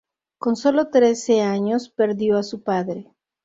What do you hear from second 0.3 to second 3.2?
Con solo trece años perdió a su padre.